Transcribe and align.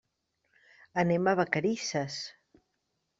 Anem 1.03 1.29
a 1.31 1.33
Vacarisses. 1.39 2.17